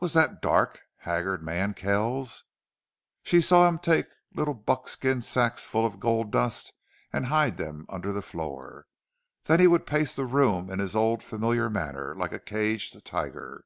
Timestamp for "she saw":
3.22-3.68